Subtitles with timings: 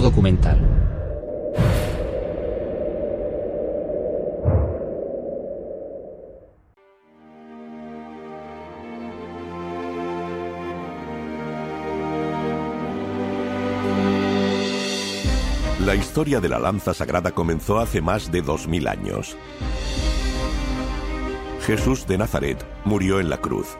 [0.00, 0.58] Documental.
[15.84, 19.36] La historia de la lanza sagrada comenzó hace más de dos mil años.
[21.66, 23.76] Jesús de Nazaret murió en la cruz.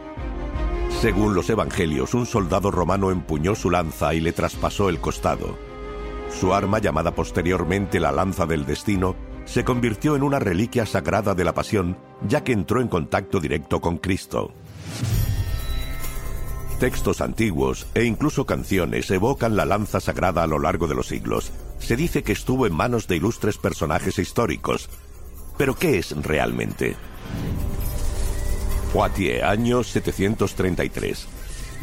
[1.00, 5.71] Según los evangelios, un soldado romano empuñó su lanza y le traspasó el costado.
[6.38, 11.44] Su arma, llamada posteriormente la lanza del destino, se convirtió en una reliquia sagrada de
[11.44, 14.52] la pasión, ya que entró en contacto directo con Cristo.
[16.78, 21.52] Textos antiguos e incluso canciones evocan la lanza sagrada a lo largo de los siglos.
[21.78, 24.88] Se dice que estuvo en manos de ilustres personajes históricos.
[25.56, 26.96] Pero ¿qué es realmente?
[28.92, 31.28] Poitiers, año 733.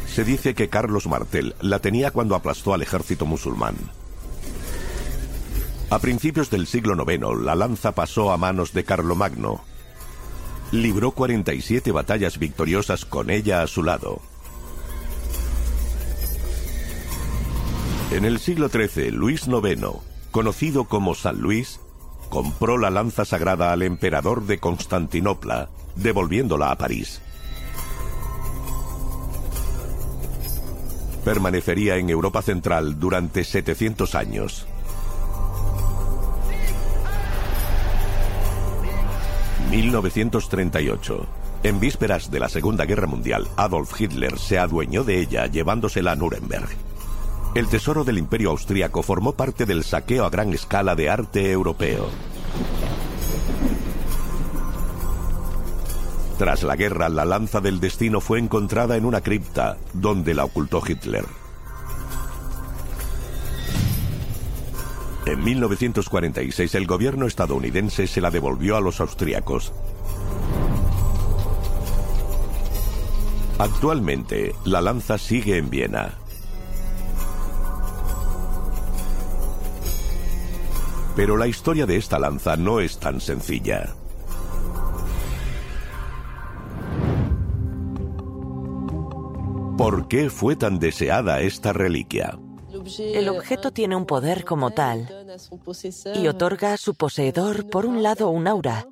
[0.06, 3.76] Se dice que Carlos Martel la tenía cuando aplastó al ejército musulmán.
[5.90, 9.60] A principios del siglo IX, la lanza pasó a manos de Carlomagno.
[10.70, 14.20] Libró 47 batallas victoriosas con ella a su lado.
[18.12, 19.80] En el siglo XIII, Luis IX,
[20.30, 21.80] conocido como San Luis,
[22.28, 27.20] compró la lanza sagrada al emperador de Constantinopla, devolviéndola a París.
[31.24, 34.69] Permanecería en Europa Central durante 700 años.
[39.70, 41.26] ...1938...
[41.62, 46.16] En vísperas de la Segunda Guerra Mundial, Adolf Hitler se adueñó de ella llevándosela a
[46.16, 46.70] Nuremberg.
[47.54, 52.08] El tesoro del imperio austríaco formó parte del saqueo a gran escala de arte europeo.
[56.38, 60.80] Tras la guerra, la lanza del destino fue encontrada en una cripta, donde la ocultó
[60.86, 61.26] Hitler.
[65.26, 69.72] En 1946 el gobierno estadounidense se la devolvió a los austríacos.
[73.58, 76.14] Actualmente, la lanza sigue en Viena.
[81.14, 83.94] Pero la historia de esta lanza no es tan sencilla.
[89.76, 92.38] ¿Por qué fue tan deseada esta reliquia?
[92.98, 95.08] El objeto tiene un poder como tal
[96.14, 98.86] y otorga a su poseedor, por un lado, un aura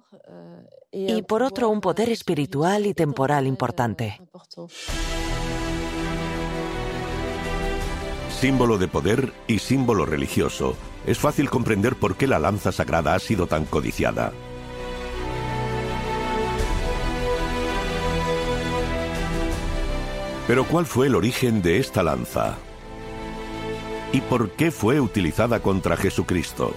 [0.92, 4.20] y por otro, un poder espiritual y temporal importante.
[8.40, 10.76] Símbolo de poder y símbolo religioso,
[11.06, 14.32] es fácil comprender por qué la lanza sagrada ha sido tan codiciada.
[20.46, 22.56] Pero ¿cuál fue el origen de esta lanza?
[24.12, 26.74] ¿Y por qué fue utilizada contra Jesucristo?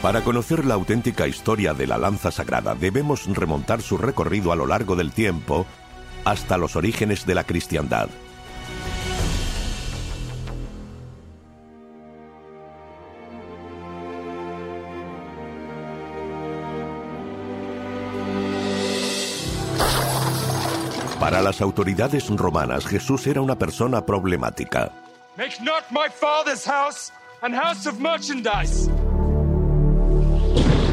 [0.00, 4.66] Para conocer la auténtica historia de la lanza sagrada debemos remontar su recorrido a lo
[4.66, 5.66] largo del tiempo
[6.24, 8.08] hasta los orígenes de la cristiandad.
[21.46, 24.90] Las autoridades romanas, Jesús era una persona problemática.
[25.36, 28.90] Make not my father's house an house of merchandise.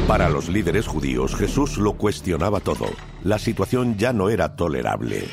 [0.06, 2.86] Para los líderes judíos, Jesús lo cuestionaba todo.
[3.24, 5.26] La situación ya no era tolerable.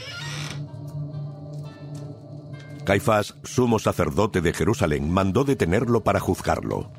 [2.83, 6.89] Caifás, sumo sacerdote de Jerusalén, mandó detenerlo para juzgarlo.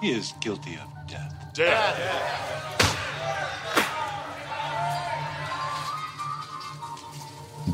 [0.00, 0.95] He is guilty of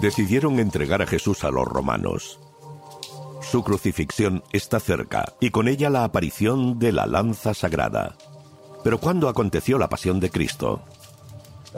[0.01, 2.41] Decidieron entregar a Jesús a los romanos.
[3.41, 8.17] Su crucifixión está cerca y con ella la aparición de la lanza sagrada.
[8.83, 10.83] Pero ¿cuándo aconteció la pasión de Cristo?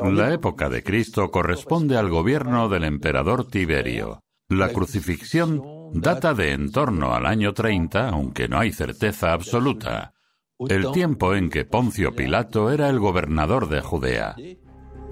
[0.02, 4.20] La época de Cristo corresponde al gobierno del emperador Tiberio.
[4.48, 5.62] La crucifixión
[5.92, 10.13] data de en torno al año 30, aunque no hay certeza absoluta,
[10.60, 14.36] el tiempo en que Poncio Pilato era el gobernador de Judea.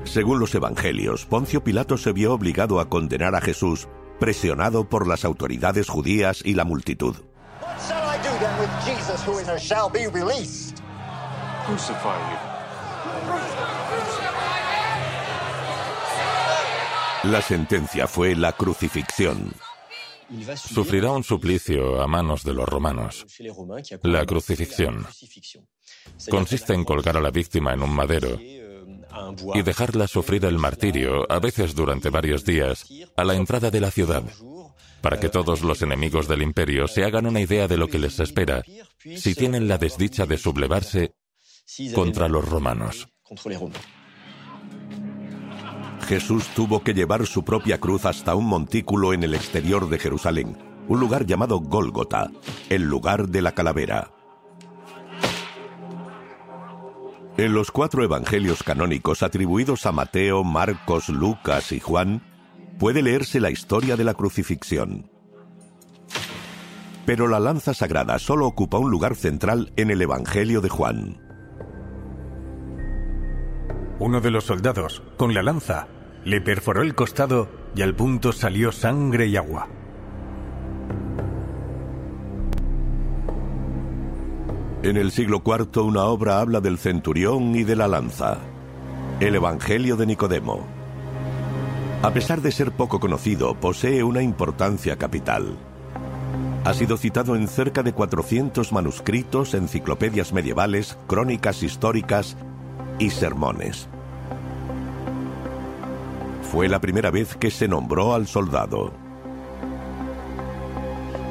[0.05, 3.89] Según los evangelios, Poncio Pilato se vio obligado a condenar a Jesús,
[4.21, 7.17] presionado por las autoridades judías y la multitud.
[17.25, 19.53] La sentencia fue la crucifixión.
[20.56, 23.26] Sufrirá un suplicio a manos de los romanos.
[24.02, 25.06] La crucifixión
[26.31, 28.38] consiste en colgar a la víctima en un madero
[29.55, 32.87] y dejarla sufrir el martirio, a veces durante varios días,
[33.17, 34.25] a la entrada de la ciudad,
[35.00, 38.19] para que todos los enemigos del imperio se hagan una idea de lo que les
[38.20, 38.62] espera
[39.17, 41.14] si tienen la desdicha de sublevarse
[41.94, 43.08] contra los romanos.
[46.06, 50.58] Jesús tuvo que llevar su propia cruz hasta un montículo en el exterior de Jerusalén,
[50.88, 52.31] un lugar llamado Gólgota,
[52.69, 54.10] el lugar de la calavera.
[57.38, 62.22] En los cuatro evangelios canónicos atribuidos a Mateo, Marcos, Lucas y Juan,
[62.78, 65.10] puede leerse la historia de la crucifixión.
[67.06, 71.31] Pero la lanza sagrada solo ocupa un lugar central en el Evangelio de Juan.
[74.02, 75.87] Uno de los soldados, con la lanza,
[76.25, 79.69] le perforó el costado y al punto salió sangre y agua.
[84.82, 88.38] En el siglo IV una obra habla del centurión y de la lanza.
[89.20, 90.66] El Evangelio de Nicodemo.
[92.02, 95.56] A pesar de ser poco conocido, posee una importancia capital.
[96.64, 102.37] Ha sido citado en cerca de 400 manuscritos, enciclopedias medievales, crónicas históricas
[102.99, 103.89] y sermones.
[106.43, 108.93] Fue la primera vez que se nombró al soldado.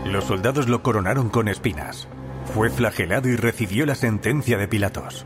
[0.06, 2.08] Los soldados lo coronaron con espinas.
[2.56, 5.26] Fue flagelado y recibió la sentencia de Pilatos.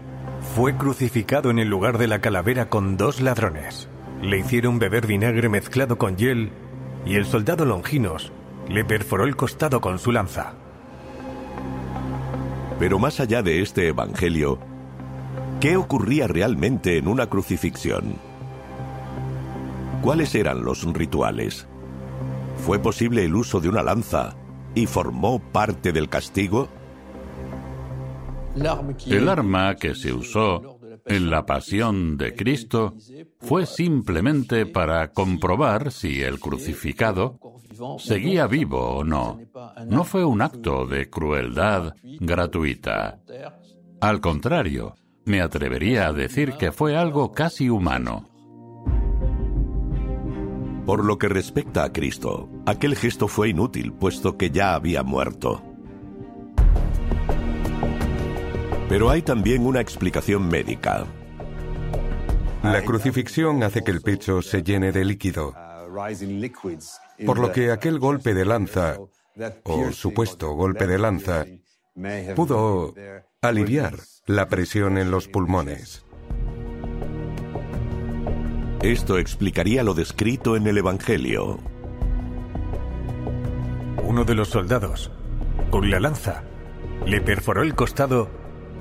[0.56, 3.88] Fue crucificado en el lugar de la calavera con dos ladrones.
[4.22, 6.52] Le hicieron beber vinagre mezclado con hiel
[7.06, 8.32] y el soldado Longinos
[8.68, 10.54] le perforó el costado con su lanza.
[12.80, 14.60] Pero más allá de este Evangelio,
[15.60, 18.16] ¿qué ocurría realmente en una crucifixión?
[20.02, 21.68] ¿Cuáles eran los rituales?
[22.58, 24.36] ¿Fue posible el uso de una lanza
[24.74, 26.70] y formó parte del castigo?
[29.08, 32.96] El arma que se usó en la pasión de Cristo
[33.40, 37.40] fue simplemente para comprobar si el crucificado
[37.98, 39.40] seguía vivo o no.
[39.88, 43.20] No fue un acto de crueldad gratuita.
[44.02, 48.30] Al contrario, me atrevería a decir que fue algo casi humano.
[50.86, 55.64] Por lo que respecta a Cristo, aquel gesto fue inútil, puesto que ya había muerto.
[58.88, 61.08] Pero hay también una explicación médica.
[62.62, 65.56] La crucifixión hace que el pecho se llene de líquido,
[67.26, 68.98] por lo que aquel golpe de lanza,
[69.64, 71.46] o supuesto golpe de lanza,
[72.36, 72.94] pudo
[73.42, 73.96] aliviar
[74.28, 76.04] la presión en los pulmones.
[78.82, 81.60] Esto explicaría lo descrito en el Evangelio.
[84.02, 85.12] Uno de los soldados,
[85.70, 86.44] con la lanza,
[87.06, 88.32] le perforó el costado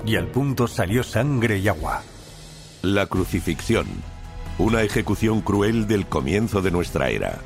[0.03, 2.01] y al punto salió sangre y agua.
[2.81, 3.85] La crucifixión,
[4.57, 7.37] una ejecución cruel del comienzo de nuestra era.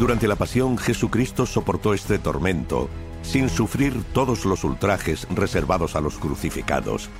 [0.00, 2.90] Durante la pasión Jesucristo soportó este tormento
[3.22, 7.10] sin sufrir todos los ultrajes reservados a los crucificados.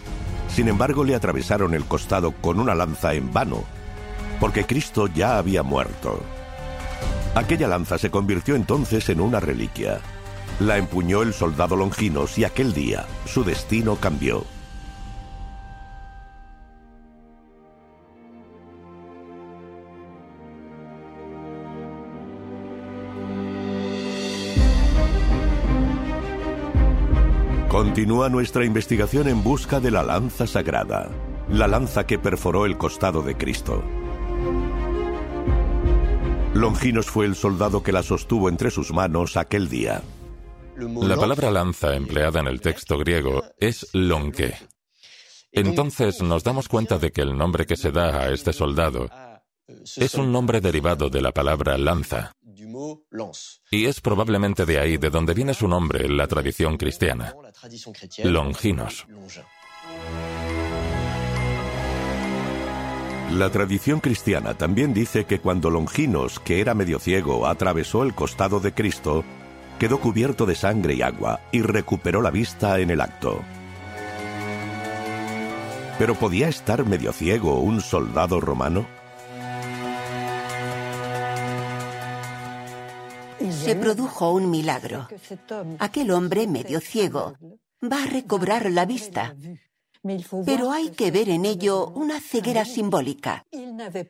[0.48, 3.64] Sin embargo, le atravesaron el costado con una lanza en vano
[4.40, 6.20] porque Cristo ya había muerto.
[7.34, 10.00] Aquella lanza se convirtió entonces en una reliquia.
[10.60, 14.44] La empuñó el soldado Longinos y aquel día su destino cambió.
[27.78, 31.08] Continúa nuestra investigación en busca de la lanza sagrada,
[31.48, 33.84] la lanza que perforó el costado de Cristo.
[36.54, 40.02] Longinos fue el soldado que la sostuvo entre sus manos aquel día.
[40.76, 44.56] La palabra lanza empleada en el texto griego es lonque.
[45.52, 49.08] Entonces nos damos cuenta de que el nombre que se da a este soldado
[49.96, 52.32] es un nombre derivado de la palabra lanza.
[53.70, 57.34] Y es probablemente de ahí de donde viene su nombre en la tradición cristiana,
[58.24, 59.06] Longinos.
[63.32, 68.58] La tradición cristiana también dice que cuando Longinos, que era medio ciego, atravesó el costado
[68.58, 69.22] de Cristo,
[69.78, 73.42] quedó cubierto de sangre y agua y recuperó la vista en el acto.
[75.98, 78.97] ¿Pero podía estar medio ciego un soldado romano?
[83.68, 85.08] Se produjo un milagro.
[85.78, 87.34] Aquel hombre medio ciego
[87.82, 89.36] va a recobrar la vista.
[90.46, 93.44] Pero hay que ver en ello una ceguera simbólica.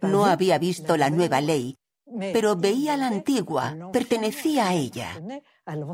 [0.03, 1.77] No había visto la nueva ley,
[2.33, 5.21] pero veía la antigua, pertenecía a ella.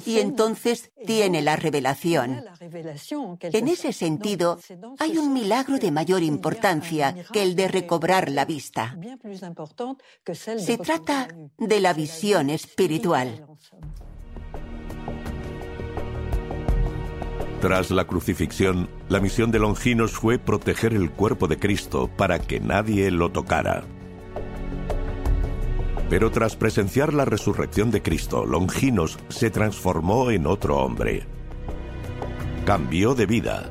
[0.06, 2.44] Y entonces tiene la revelación.
[3.40, 4.58] En ese sentido,
[4.98, 8.96] hay un milagro de mayor importancia que el de recobrar la vista.
[10.58, 11.28] Se trata
[11.58, 13.46] de la visión espiritual.
[17.60, 22.60] Tras la crucifixión, la misión de Longinos fue proteger el cuerpo de Cristo para que
[22.60, 23.84] nadie lo tocara.
[26.14, 31.26] Pero tras presenciar la resurrección de Cristo, Longinos se transformó en otro hombre.
[32.64, 33.68] Cambió de vida,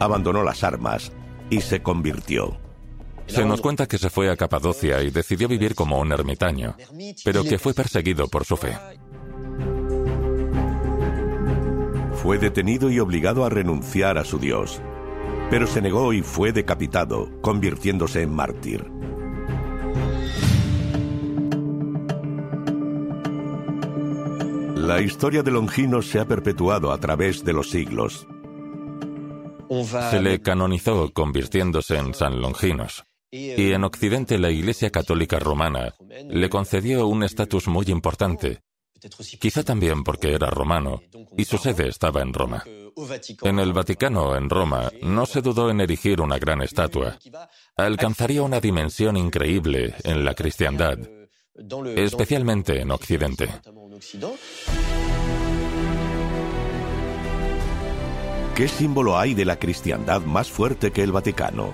[0.00, 1.12] abandonó las armas
[1.50, 2.56] y se convirtió.
[3.26, 6.76] Se nos cuenta que se fue a Capadocia y decidió vivir como un ermitaño,
[7.26, 8.74] pero que fue perseguido por su fe.
[12.22, 14.80] Fue detenido y obligado a renunciar a su Dios,
[15.50, 19.01] pero se negó y fue decapitado, convirtiéndose en mártir.
[24.82, 28.26] La historia de Longinos se ha perpetuado a través de los siglos.
[30.10, 33.04] Se le canonizó convirtiéndose en San Longinos.
[33.30, 35.94] Y en Occidente la Iglesia Católica Romana
[36.28, 38.58] le concedió un estatus muy importante,
[39.38, 41.00] quizá también porque era romano
[41.36, 42.64] y su sede estaba en Roma.
[43.42, 47.18] En el Vaticano, en Roma, no se dudó en erigir una gran estatua.
[47.76, 50.98] Alcanzaría una dimensión increíble en la cristiandad,
[51.54, 53.48] especialmente en Occidente.
[58.54, 61.72] ¿Qué símbolo hay de la cristiandad más fuerte que el Vaticano?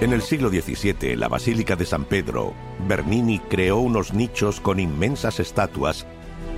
[0.00, 2.54] En el siglo XVII, la Basílica de San Pedro,
[2.88, 6.06] Bernini creó unos nichos con inmensas estatuas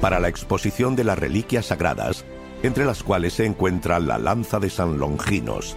[0.01, 2.25] para la exposición de las reliquias sagradas,
[2.63, 5.77] entre las cuales se encuentra la lanza de San Longinos.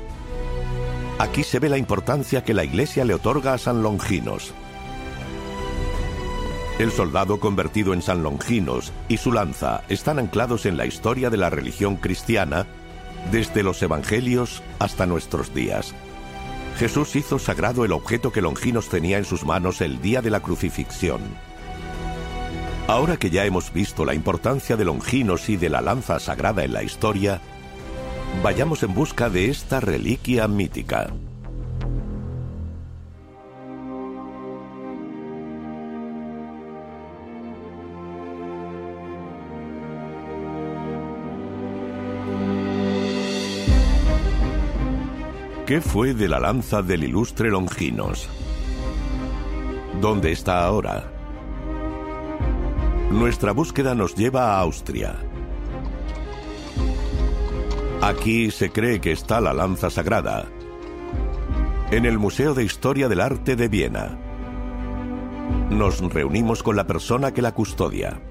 [1.18, 4.54] Aquí se ve la importancia que la Iglesia le otorga a San Longinos.
[6.78, 11.38] El soldado convertido en San Longinos y su lanza están anclados en la historia de
[11.38, 12.68] la religión cristiana
[13.32, 15.96] desde los Evangelios hasta nuestros días.
[16.78, 20.42] Jesús hizo sagrado el objeto que Longinos tenía en sus manos el día de la
[20.42, 21.22] crucifixión.
[22.88, 26.74] Ahora que ya hemos visto la importancia de Longinos y de la lanza sagrada en
[26.74, 27.40] la historia,
[28.44, 31.08] vayamos en busca de esta reliquia mítica.
[45.66, 48.30] ¿Qué fue de la lanza del ilustre Longinos?
[50.00, 51.12] ¿Dónde está ahora?
[53.10, 55.16] Nuestra búsqueda nos lleva a Austria.
[58.00, 60.46] Aquí se cree que está la lanza sagrada,
[61.90, 64.20] en el Museo de Historia del Arte de Viena.
[65.72, 68.22] Nos reunimos con la persona que la custodia.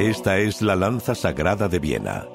[0.00, 2.26] Esta es la lanza sagrada de Viena.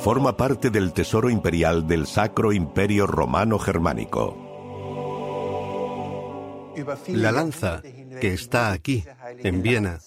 [0.00, 4.36] Forma parte del tesoro imperial del Sacro Imperio Romano Germánico.
[7.06, 7.80] La lanza,
[8.20, 9.04] que está aquí,
[9.38, 10.00] en Viena,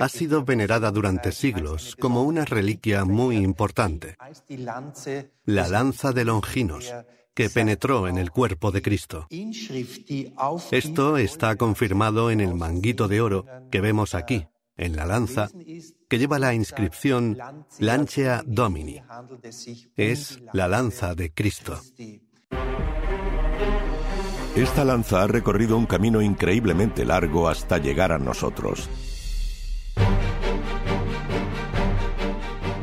[0.00, 4.16] ha sido venerada durante siglos como una reliquia muy importante.
[5.44, 6.90] La lanza de Longinos,
[7.34, 9.28] que penetró en el cuerpo de Cristo.
[10.70, 14.46] Esto está confirmado en el manguito de oro que vemos aquí,
[14.80, 15.50] en la lanza,
[16.08, 17.36] que lleva la inscripción
[17.78, 19.02] Lancia Domini.
[19.94, 21.78] Es la lanza de Cristo.
[24.56, 28.88] Esta lanza ha recorrido un camino increíblemente largo hasta llegar a nosotros.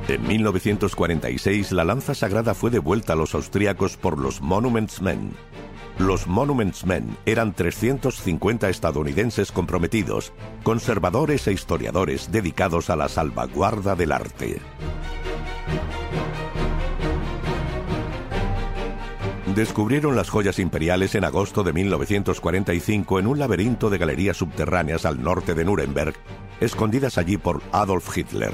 [0.08, 5.34] En 1946, la lanza sagrada fue devuelta a los austríacos por los Monuments Men,
[6.00, 10.32] los Monuments Men eran 350 estadounidenses comprometidos,
[10.64, 14.62] conservadores e historiadores dedicados a la salvaguarda del arte.
[19.56, 25.24] Descubrieron las joyas imperiales en agosto de 1945 en un laberinto de galerías subterráneas al
[25.24, 26.14] norte de Nuremberg,
[26.60, 28.54] escondidas allí por Adolf Hitler.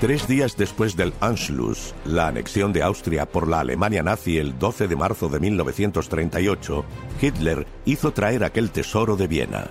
[0.00, 4.86] Tres días después del Anschluss, la anexión de Austria por la Alemania nazi el 12
[4.86, 6.84] de marzo de 1938,
[7.20, 9.66] Hitler hizo traer aquel tesoro de Viena.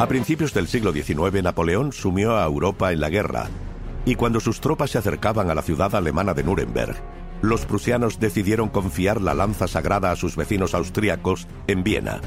[0.00, 3.46] A principios del siglo XIX, Napoleón sumió a Europa en la guerra,
[4.04, 6.96] y cuando sus tropas se acercaban a la ciudad alemana de Nuremberg,
[7.42, 12.20] los prusianos decidieron confiar la lanza sagrada a sus vecinos austríacos en Viena.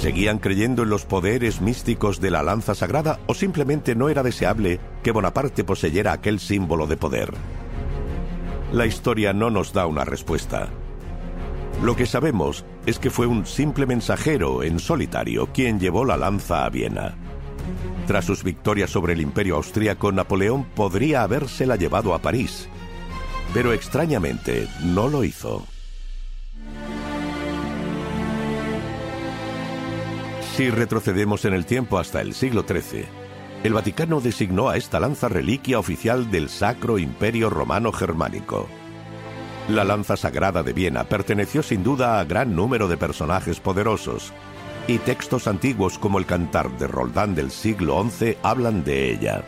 [0.00, 4.78] ¿Seguían creyendo en los poderes místicos de la lanza sagrada o simplemente no era deseable
[5.02, 7.34] que Bonaparte poseyera aquel símbolo de poder?
[8.72, 10.68] La historia no nos da una respuesta.
[11.82, 16.64] Lo que sabemos es que fue un simple mensajero en solitario quien llevó la lanza
[16.64, 17.16] a Viena.
[18.06, 22.68] Tras sus victorias sobre el imperio austríaco, Napoleón podría habérsela llevado a París,
[23.52, 25.66] pero extrañamente no lo hizo.
[30.58, 33.04] Si retrocedemos en el tiempo hasta el siglo XIII,
[33.62, 38.68] el Vaticano designó a esta lanza reliquia oficial del Sacro Imperio Romano Germánico.
[39.68, 44.32] La lanza sagrada de Viena perteneció sin duda a gran número de personajes poderosos,
[44.88, 49.44] y textos antiguos como el Cantar de Roldán del siglo XI hablan de ella.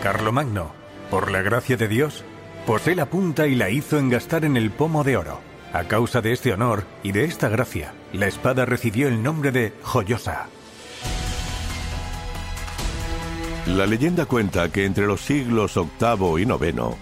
[0.00, 0.70] Carlomagno,
[1.10, 2.22] por la gracia de Dios,
[2.68, 5.51] posee la punta y la hizo engastar en el pomo de oro.
[5.72, 9.72] A causa de este honor y de esta gracia, la espada recibió el nombre de
[9.82, 10.48] Joyosa.
[13.66, 16.94] La leyenda cuenta que entre los siglos VIII y IX,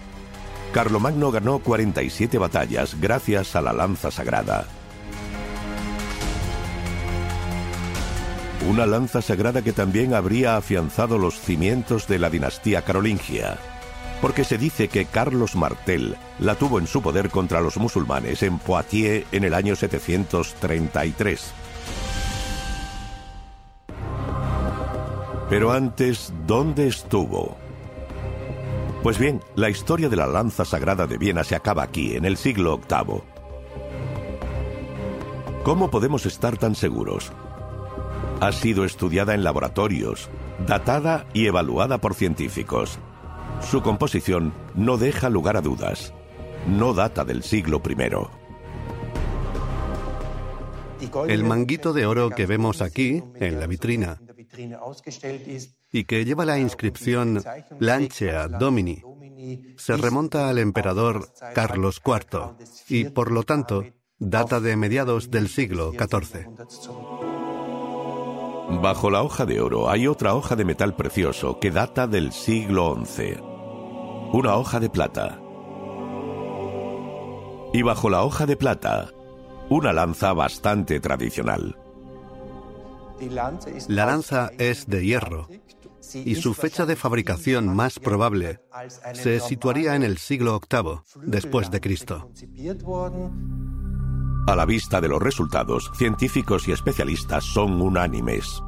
[0.71, 4.65] Carlomagno ganó 47 batallas gracias a la lanza sagrada.
[8.69, 13.57] Una lanza sagrada que también habría afianzado los cimientos de la dinastía carolingia
[14.21, 18.59] porque se dice que Carlos Martel la tuvo en su poder contra los musulmanes en
[18.59, 21.53] Poitiers en el año 733.
[25.49, 27.57] Pero antes, ¿dónde estuvo?
[29.03, 32.37] Pues bien, la historia de la lanza sagrada de Viena se acaba aquí, en el
[32.37, 33.21] siglo VIII.
[35.63, 37.31] ¿Cómo podemos estar tan seguros?
[38.39, 40.29] Ha sido estudiada en laboratorios,
[40.65, 42.99] datada y evaluada por científicos.
[43.59, 46.13] Su composición no deja lugar a dudas.
[46.67, 47.95] No data del siglo I.
[51.27, 54.21] El manguito de oro que vemos aquí, en la vitrina,
[55.91, 57.43] y que lleva la inscripción
[57.79, 59.01] Lancia Domini,
[59.77, 62.55] se remonta al emperador Carlos IV
[62.89, 63.83] y, por lo tanto,
[64.19, 67.30] data de mediados del siglo XIV.
[68.69, 72.97] Bajo la hoja de oro hay otra hoja de metal precioso que data del siglo
[73.05, 73.51] XI
[74.33, 75.41] una hoja de plata.
[77.73, 79.09] Y bajo la hoja de plata,
[79.69, 81.77] una lanza bastante tradicional.
[83.89, 85.47] La lanza es de hierro
[86.13, 88.61] y su fecha de fabricación más probable
[89.13, 92.31] se situaría en el siglo VIII después de Cristo.
[94.47, 98.61] A la vista de los resultados, científicos y especialistas son unánimes.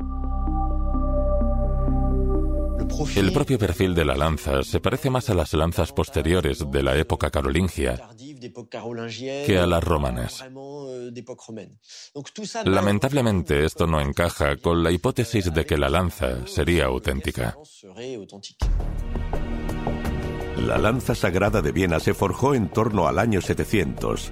[3.16, 6.96] El propio perfil de la lanza se parece más a las lanzas posteriores de la
[6.96, 8.00] época carolingia
[9.46, 10.46] que a las romanas.
[12.66, 17.58] Lamentablemente esto no encaja con la hipótesis de que la lanza sería auténtica.
[20.68, 24.32] La lanza sagrada de Viena se forjó en torno al año 700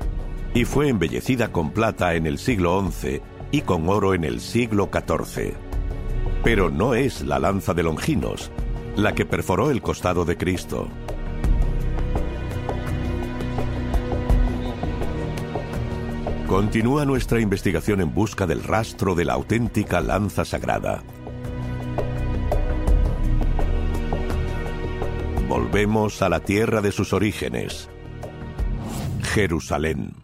[0.54, 4.90] y fue embellecida con plata en el siglo XI y con oro en el siglo
[4.92, 5.54] XIV.
[6.44, 8.52] Pero no es la lanza de Longinos,
[8.96, 10.88] la que perforó el costado de Cristo.
[16.48, 21.02] Continúa nuestra investigación en busca del rastro de la auténtica lanza sagrada.
[25.48, 27.90] Volvemos a la tierra de sus orígenes,
[29.22, 30.21] Jerusalén.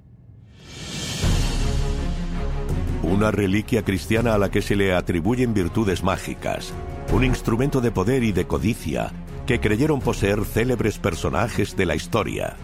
[3.18, 6.72] Una reliquia cristiana a la que se le atribuyen virtudes mágicas,
[7.12, 9.12] un instrumento de poder y de codicia
[9.48, 12.58] que creyeron poseer célebres personajes de la historia.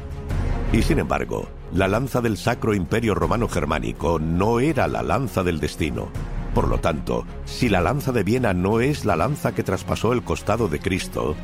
[0.71, 5.59] Y sin embargo, la lanza del Sacro Imperio Romano Germánico no era la lanza del
[5.59, 6.09] destino.
[6.53, 10.21] Por lo tanto, si la lanza de Viena no es la lanza que traspasó el
[10.21, 11.35] costado de Cristo,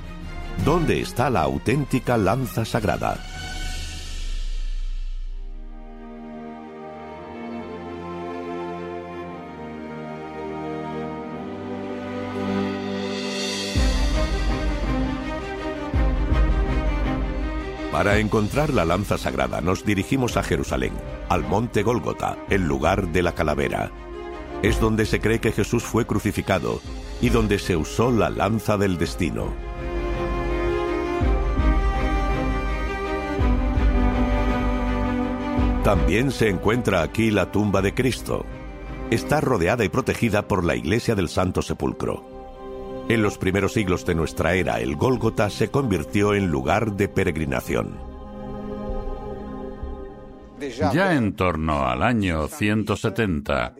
[0.63, 3.17] ¿dónde está la auténtica lanza sagrada?
[17.99, 20.93] Para encontrar la lanza sagrada nos dirigimos a Jerusalén,
[21.27, 23.91] al monte Gólgota, el lugar de la calavera.
[24.63, 26.79] Es donde se cree que Jesús fue crucificado
[27.19, 29.53] y donde se usó la lanza del destino.
[35.83, 38.45] También se encuentra aquí la tumba de Cristo.
[39.11, 42.28] Está rodeada y protegida por la iglesia del Santo Sepulcro.
[43.09, 47.97] En los primeros siglos de nuestra era, el Gólgota se convirtió en lugar de peregrinación.
[50.93, 53.75] Ya en torno al año 170,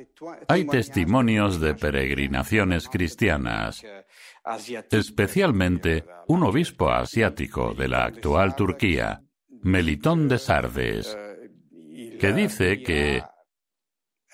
[0.47, 3.83] hay testimonios de peregrinaciones cristianas,
[4.89, 9.21] especialmente un obispo asiático de la actual Turquía,
[9.61, 11.15] Melitón de Sardes,
[12.19, 13.21] que dice que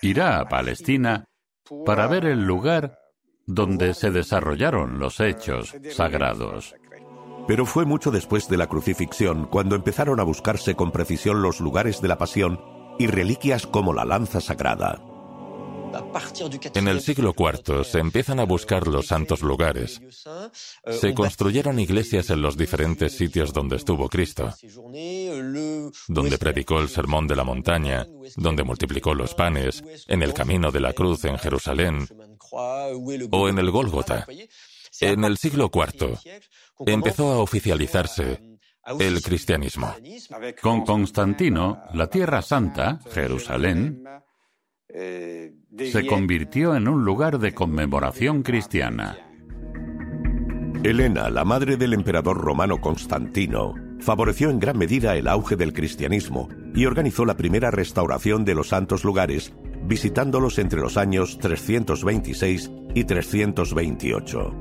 [0.00, 1.26] irá a Palestina
[1.84, 2.98] para ver el lugar
[3.46, 6.74] donde se desarrollaron los hechos sagrados.
[7.46, 12.02] Pero fue mucho después de la crucifixión cuando empezaron a buscarse con precisión los lugares
[12.02, 12.60] de la pasión
[12.98, 15.00] y reliquias como la lanza sagrada.
[16.74, 20.00] En el siglo IV se empiezan a buscar los santos lugares.
[20.90, 24.52] Se construyeron iglesias en los diferentes sitios donde estuvo Cristo,
[26.08, 30.80] donde predicó el sermón de la montaña, donde multiplicó los panes, en el camino de
[30.80, 32.08] la cruz en Jerusalén
[32.50, 34.26] o en el Gólgota.
[35.00, 36.18] En el siglo IV
[36.86, 38.40] empezó a oficializarse
[38.98, 39.94] el cristianismo.
[40.62, 44.02] Con Constantino, la Tierra Santa, Jerusalén,
[44.88, 49.18] se convirtió en un lugar de conmemoración cristiana.
[50.82, 56.48] Helena, la madre del emperador romano Constantino, favoreció en gran medida el auge del cristianismo
[56.74, 59.52] y organizó la primera restauración de los santos lugares,
[59.84, 64.54] visitándolos entre los años 326 y 328.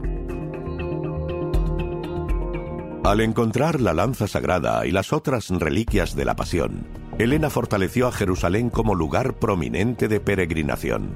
[3.04, 8.12] Al encontrar la lanza sagrada y las otras reliquias de la pasión, Helena fortaleció a
[8.12, 11.16] Jerusalén como lugar prominente de peregrinación.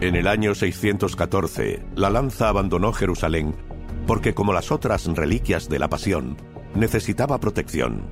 [0.00, 3.54] En el año 614, la lanza abandonó Jerusalén
[4.06, 6.36] porque, como las otras reliquias de la pasión,
[6.74, 8.06] necesitaba protección.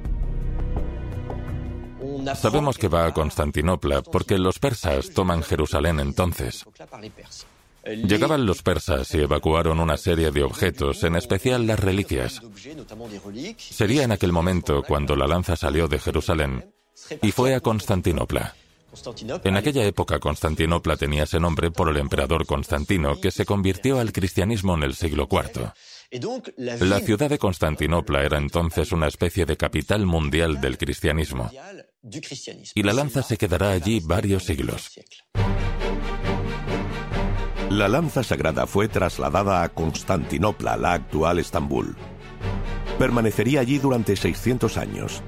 [2.34, 6.66] Sabemos que va a Constantinopla porque los persas toman Jerusalén entonces.
[7.96, 12.40] Llegaban los persas y evacuaron una serie de objetos, en especial las reliquias.
[13.56, 16.72] Sería en aquel momento cuando la lanza salió de Jerusalén
[17.22, 18.54] y fue a Constantinopla.
[19.44, 24.12] En aquella época Constantinopla tenía ese nombre por el emperador Constantino, que se convirtió al
[24.12, 25.72] cristianismo en el siglo IV.
[26.56, 31.50] La ciudad de Constantinopla era entonces una especie de capital mundial del cristianismo.
[32.74, 34.90] Y la lanza se quedará allí varios siglos.
[37.70, 41.96] La lanza sagrada fue trasladada a Constantinopla, la actual Estambul.
[42.98, 45.22] Permanecería allí durante 600 años.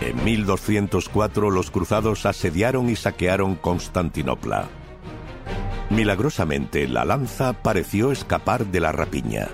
[0.00, 4.68] En 1204 los cruzados asediaron y saquearon Constantinopla.
[5.90, 9.48] Milagrosamente, la lanza pareció escapar de la rapiña.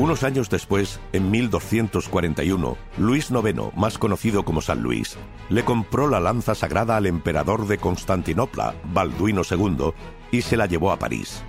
[0.00, 5.18] Unos años después, en 1241, Luis IX, más conocido como San Luis,
[5.50, 9.92] le compró la lanza sagrada al emperador de Constantinopla, Balduino II,
[10.30, 11.42] y se la llevó a París.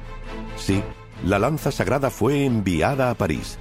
[0.57, 0.83] Sí,
[1.23, 3.57] la lanza sagrada fue enviada a París.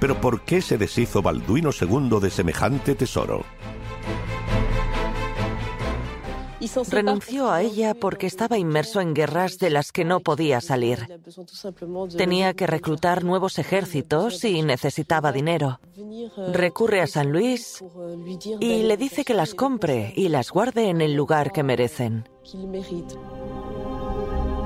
[0.00, 3.42] Pero ¿por qué se deshizo Balduino II de semejante tesoro?
[6.90, 11.06] Renunció a ella porque estaba inmerso en guerras de las que no podía salir.
[12.16, 15.80] Tenía que reclutar nuevos ejércitos y necesitaba dinero.
[16.52, 17.84] Recurre a San Luis
[18.60, 22.28] y le dice que las compre y las guarde en el lugar que merecen.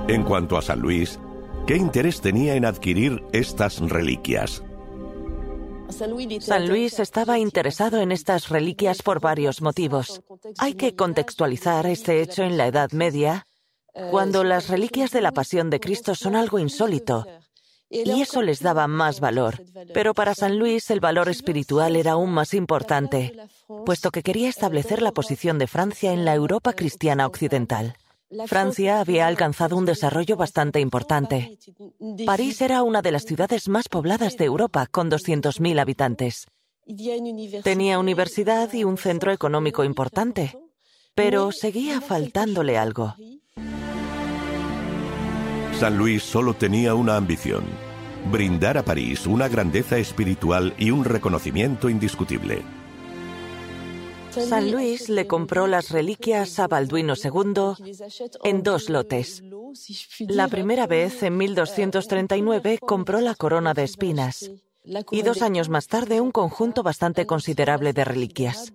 [0.09, 1.19] En cuanto a San Luis,
[1.67, 4.63] ¿qué interés tenía en adquirir estas reliquias?
[5.93, 10.23] San Luis estaba interesado en estas reliquias por varios motivos.
[10.59, 13.47] Hay que contextualizar este hecho en la Edad Media,
[14.11, 17.27] cuando las reliquias de la Pasión de Cristo son algo insólito,
[17.91, 19.63] y eso les daba más valor.
[19.93, 23.37] Pero para San Luis el valor espiritual era aún más importante,
[23.85, 27.97] puesto que quería establecer la posición de Francia en la Europa cristiana occidental.
[28.47, 31.59] Francia había alcanzado un desarrollo bastante importante.
[32.25, 36.47] París era una de las ciudades más pobladas de Europa, con 200.000 habitantes.
[37.65, 40.57] Tenía universidad y un centro económico importante,
[41.15, 43.15] pero seguía faltándole algo.
[45.79, 47.65] San Luis solo tenía una ambición,
[48.31, 52.63] brindar a París una grandeza espiritual y un reconocimiento indiscutible.
[54.31, 57.75] San Luis le compró las reliquias a Balduino II
[58.45, 59.43] en dos lotes.
[60.21, 64.51] La primera vez, en 1239, compró la corona de espinas
[65.11, 68.73] y dos años más tarde un conjunto bastante considerable de reliquias.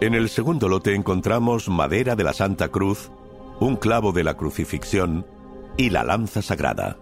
[0.00, 3.10] En el segundo lote encontramos madera de la Santa Cruz,
[3.60, 5.26] un clavo de la crucifixión
[5.76, 6.98] y la lanza sagrada.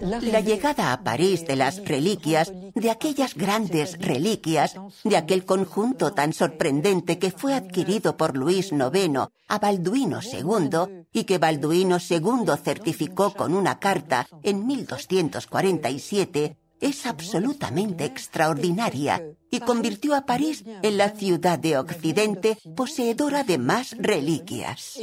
[0.00, 6.32] La llegada a París de las reliquias, de aquellas grandes reliquias, de aquel conjunto tan
[6.32, 13.34] sorprendente que fue adquirido por Luis IX a Balduino II y que Balduino II certificó
[13.34, 21.58] con una carta en 1247, es absolutamente extraordinaria y convirtió a París en la ciudad
[21.58, 24.98] de Occidente poseedora de más reliquias.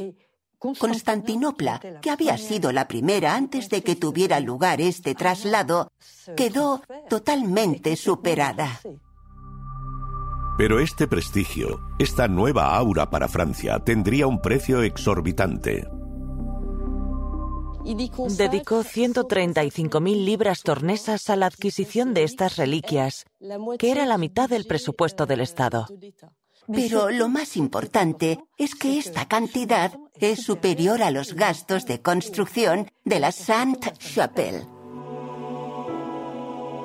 [0.59, 5.91] Constantinopla, que había sido la primera antes de que tuviera lugar este traslado,
[6.35, 8.79] quedó totalmente superada.
[10.57, 15.87] Pero este prestigio, esta nueva aura para Francia, tendría un precio exorbitante.
[17.85, 23.25] Dedicó 135.000 libras tornesas a la adquisición de estas reliquias,
[23.77, 25.85] que era la mitad del presupuesto del Estado.
[26.67, 32.89] Pero lo más importante es que esta cantidad es superior a los gastos de construcción
[33.05, 34.65] de la Sainte-Chapelle.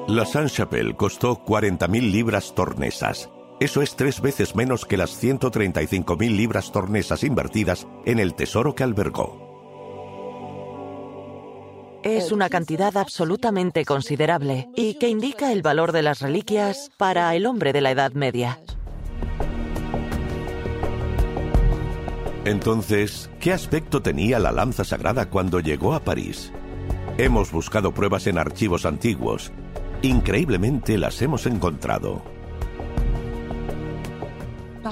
[0.08, 3.30] La Sainte-Chapelle costó 40.000 libras tornesas.
[3.60, 8.82] Eso es tres veces menos que las 135.000 libras tornesas invertidas en el tesoro que
[8.82, 9.52] albergó.
[12.02, 17.46] Es una cantidad absolutamente considerable y que indica el valor de las reliquias para el
[17.46, 18.58] hombre de la Edad Media.
[22.44, 26.52] Entonces, ¿qué aspecto tenía la lanza sagrada cuando llegó a París?
[27.16, 29.52] Hemos buscado pruebas en archivos antiguos.
[30.02, 32.22] Increíblemente las hemos encontrado.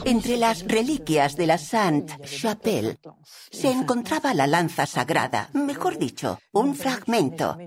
[0.05, 2.99] Entre las reliquias de la Sainte-Chapelle
[3.51, 7.59] se encontraba la lanza sagrada, mejor dicho, un fragmento.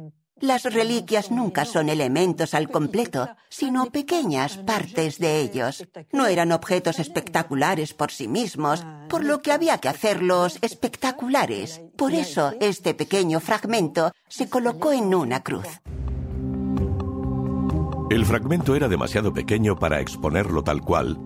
[0.43, 5.87] Las reliquias nunca son elementos al completo, sino pequeñas partes de ellos.
[6.11, 11.79] No eran objetos espectaculares por sí mismos, por lo que había que hacerlos espectaculares.
[11.95, 15.79] Por eso este pequeño fragmento se colocó en una cruz.
[18.09, 21.17] El fragmento era demasiado pequeño para exponerlo tal cual,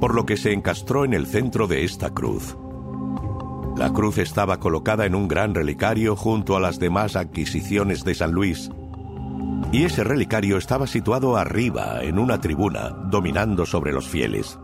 [0.00, 2.56] por lo que se encastró en el centro de esta cruz.
[3.76, 8.32] La cruz estaba colocada en un gran relicario junto a las demás adquisiciones de San
[8.32, 8.70] Luis,
[9.72, 14.58] y ese relicario estaba situado arriba, en una tribuna, dominando sobre los fieles.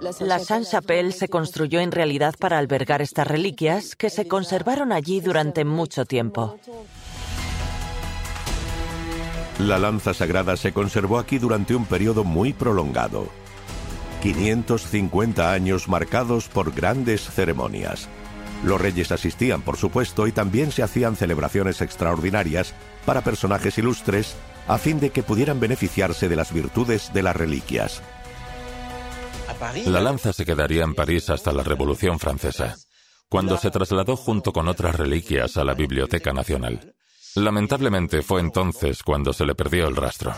[0.00, 5.64] La Sainte-Chapelle se construyó en realidad para albergar estas reliquias que se conservaron allí durante
[5.64, 6.58] mucho tiempo.
[9.60, 13.41] La lanza sagrada se conservó aquí durante un periodo muy prolongado.
[14.22, 18.08] 550 años marcados por grandes ceremonias.
[18.64, 22.72] Los reyes asistían, por supuesto, y también se hacían celebraciones extraordinarias
[23.04, 24.36] para personajes ilustres
[24.68, 28.00] a fin de que pudieran beneficiarse de las virtudes de las reliquias.
[29.86, 32.76] La lanza se quedaría en París hasta la Revolución Francesa,
[33.28, 36.94] cuando se trasladó junto con otras reliquias a la Biblioteca Nacional.
[37.34, 40.32] Lamentablemente fue entonces cuando se le perdió el rastro.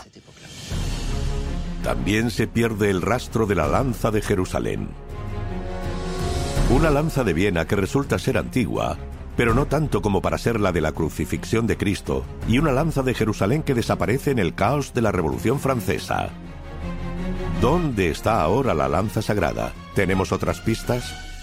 [1.85, 4.89] También se pierde el rastro de la lanza de Jerusalén.
[6.71, 8.97] Una lanza de Viena que resulta ser antigua,
[9.37, 13.03] pero no tanto como para ser la de la crucifixión de Cristo, y una lanza
[13.03, 16.29] de Jerusalén que desaparece en el caos de la Revolución Francesa.
[17.61, 19.71] ¿Dónde está ahora la lanza sagrada?
[19.93, 21.34] ¿Tenemos otras pistas?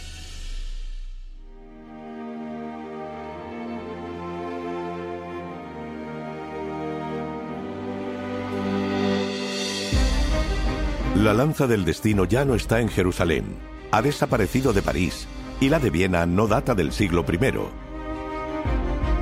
[11.23, 13.45] La lanza del destino ya no está en Jerusalén,
[13.93, 15.29] ha desaparecido de París
[15.61, 17.39] y la de Viena no data del siglo I.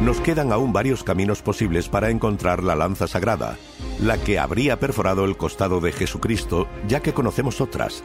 [0.02, 3.58] Nos quedan aún varios caminos posibles para encontrar la lanza sagrada,
[4.00, 8.02] la que habría perforado el costado de Jesucristo, ya que conocemos otras,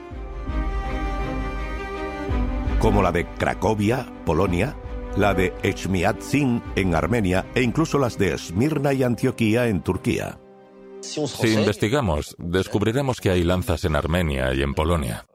[2.80, 4.76] como la de Cracovia, Polonia,
[5.16, 10.38] la de Echmiadzin en Armenia e incluso las de Esmirna y Antioquía en Turquía.
[11.06, 15.26] Si investigamos, descubriremos que hay lanzas en Armenia y en Polonia.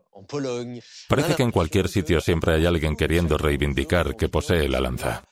[1.09, 5.24] Parece que en cualquier sitio siempre hay alguien queriendo reivindicar que posee la lanza.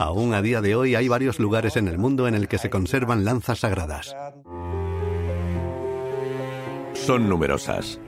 [0.00, 2.70] Aún a día de hoy hay varios lugares en el mundo en el que se
[2.70, 4.14] conservan lanzas sagradas.
[6.94, 8.00] Son numerosas,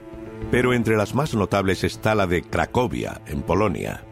[0.51, 4.03] pero entre las más notables está la de Cracovia, en Polonia.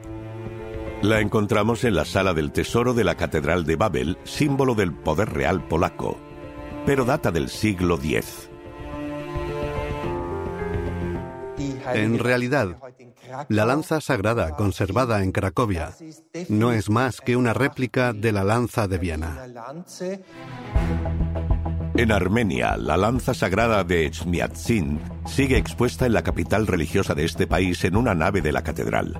[1.02, 5.30] La encontramos en la sala del tesoro de la Catedral de Babel, símbolo del poder
[5.30, 6.25] real polaco
[6.86, 8.50] pero data del siglo X.
[11.94, 12.78] En realidad,
[13.50, 15.92] la lanza sagrada conservada en Cracovia
[16.50, 19.46] no es más que una réplica de la lanza de Viena.
[21.98, 27.48] En Armenia, la lanza sagrada de Echmiadzin sigue expuesta en la capital religiosa de este
[27.48, 29.18] país en una nave de la catedral.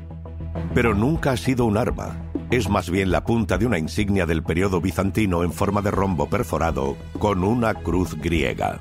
[0.74, 2.25] Pero nunca ha sido un arma.
[2.52, 6.30] Es más bien la punta de una insignia del periodo bizantino en forma de rombo
[6.30, 8.80] perforado con una cruz griega.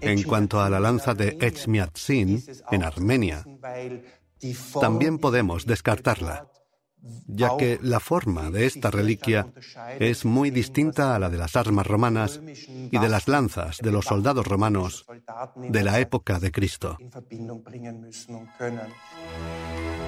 [0.00, 3.44] En cuanto a la lanza de Echmiadzin, en Armenia,
[4.80, 6.48] también podemos descartarla,
[7.26, 9.48] ya que la forma de esta reliquia
[9.98, 14.06] es muy distinta a la de las armas romanas y de las lanzas de los
[14.06, 15.06] soldados romanos
[15.56, 16.96] de la época de Cristo.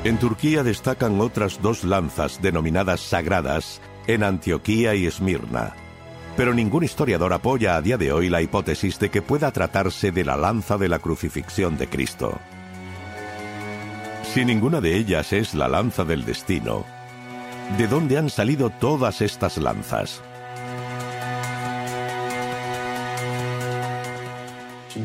[0.04, 5.74] En Turquía destacan otras dos lanzas denominadas sagradas en Antioquía y Esmirna
[6.38, 10.24] pero ningún historiador apoya a día de hoy la hipótesis de que pueda tratarse de
[10.24, 12.38] la lanza de la crucifixión de Cristo.
[14.22, 16.84] Si ninguna de ellas es la lanza del destino,
[17.76, 20.22] ¿de dónde han salido todas estas lanzas?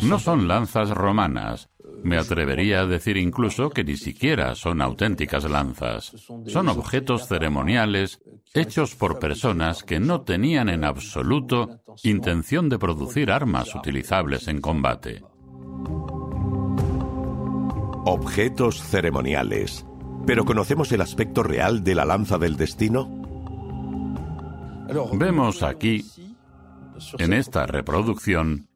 [0.03, 1.67] No son lanzas romanas,
[2.03, 6.13] me atrevería a decir incluso que ni siquiera son auténticas lanzas.
[6.47, 8.21] Son objetos ceremoniales
[8.53, 15.23] hechos por personas que no tenían en absoluto intención de producir armas utilizables en combate.
[18.05, 19.85] Objetos ceremoniales.
[20.25, 23.23] ¿Pero conocemos el aspecto real de la lanza del destino?
[25.13, 26.05] Vemos aquí,
[27.17, 28.67] en esta reproducción,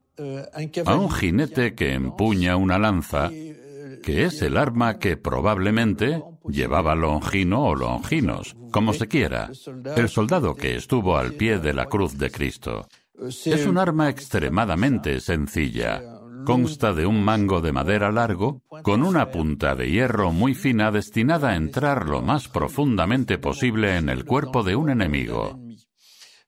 [0.86, 7.66] a un jinete que empuña una lanza, que es el arma que probablemente llevaba Longino
[7.66, 9.52] o Longinos, como se quiera,
[9.96, 12.88] el soldado que estuvo al pie de la cruz de Cristo.
[13.20, 16.02] Es un arma extremadamente sencilla.
[16.46, 21.50] Consta de un mango de madera largo con una punta de hierro muy fina destinada
[21.50, 25.60] a entrar lo más profundamente posible en el cuerpo de un enemigo.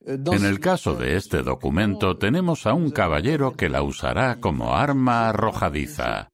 [0.05, 5.29] En el caso de este documento tenemos a un caballero que la usará como arma
[5.29, 6.29] arrojadiza.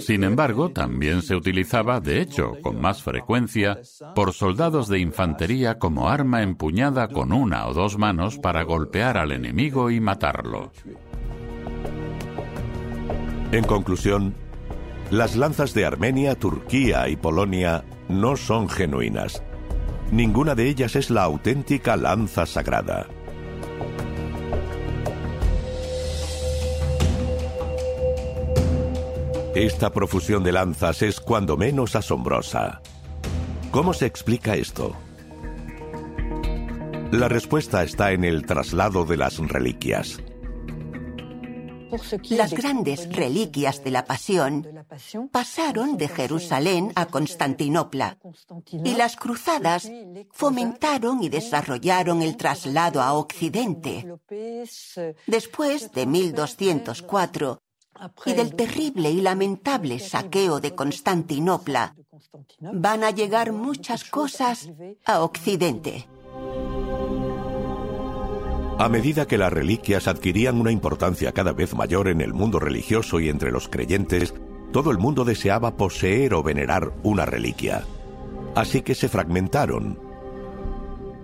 [0.00, 3.78] Sin embargo, también se utilizaba, de hecho, con más frecuencia,
[4.16, 9.30] por soldados de infantería como arma empuñada con una o dos manos para golpear al
[9.30, 10.72] enemigo y matarlo.
[13.52, 14.34] En conclusión,
[15.12, 19.42] las lanzas de Armenia, Turquía y Polonia no son genuinas.
[20.10, 23.06] Ninguna de ellas es la auténtica lanza sagrada.
[29.54, 32.80] Esta profusión de lanzas es cuando menos asombrosa.
[33.70, 34.96] ¿Cómo se explica esto?
[37.12, 40.20] La respuesta está en el traslado de las reliquias.
[42.30, 44.86] Las grandes reliquias de la Pasión
[45.32, 48.18] pasaron de Jerusalén a Constantinopla
[48.72, 49.90] y las cruzadas
[50.30, 54.06] fomentaron y desarrollaron el traslado a Occidente.
[55.26, 57.62] Después de 1204
[58.26, 61.94] y del terrible y lamentable saqueo de Constantinopla,
[62.60, 64.70] van a llegar muchas cosas
[65.04, 66.08] a Occidente.
[68.80, 73.20] A medida que las reliquias adquirían una importancia cada vez mayor en el mundo religioso
[73.20, 74.32] y entre los creyentes,
[74.72, 77.84] todo el mundo deseaba poseer o venerar una reliquia.
[78.54, 80.00] Así que se fragmentaron.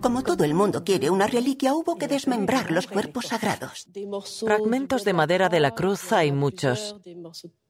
[0.03, 3.89] Como todo el mundo quiere una reliquia, hubo que desmembrar los cuerpos sagrados.
[4.45, 6.97] Fragmentos de madera de la cruz hay muchos.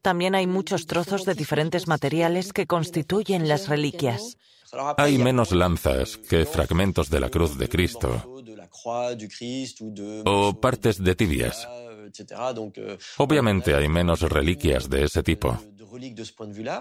[0.03, 4.37] También hay muchos trozos de diferentes materiales que constituyen las reliquias.
[4.96, 8.36] Hay menos lanzas que fragmentos de la cruz de Cristo
[10.24, 11.68] o partes de tibias.
[13.18, 15.58] Obviamente hay menos reliquias de ese tipo.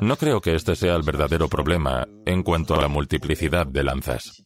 [0.02, 4.44] No creo que este sea el verdadero problema en cuanto a la multiplicidad de lanzas.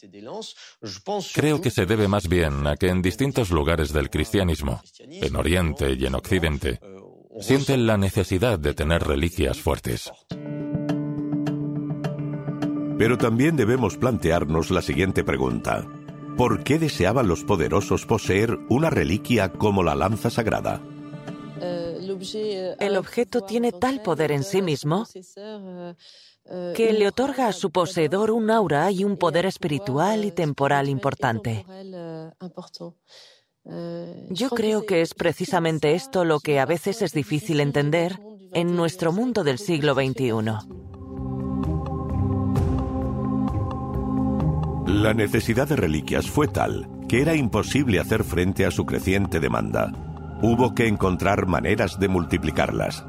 [1.33, 5.93] Creo que se debe más bien a que en distintos lugares del cristianismo, en Oriente
[5.93, 6.79] y en Occidente,
[7.39, 10.11] sienten la necesidad de tener reliquias fuertes.
[12.97, 15.87] Pero también debemos plantearnos la siguiente pregunta.
[16.39, 20.81] ¿Por qué deseaban los poderosos poseer una reliquia como la lanza sagrada?
[21.99, 25.05] El objeto tiene tal poder en sí mismo
[26.45, 31.65] que le otorga a su poseedor un aura y un poder espiritual y temporal importante.
[34.29, 38.17] Yo creo que es precisamente esto lo que a veces es difícil entender
[38.53, 40.88] en nuestro mundo del siglo XXI.
[44.89, 49.91] La necesidad de reliquias fue tal que era imposible hacer frente a su creciente demanda.
[50.41, 53.05] Hubo que encontrar maneras de multiplicarlas.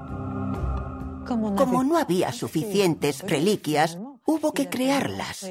[1.27, 5.51] Como no había suficientes reliquias, hubo que crearlas.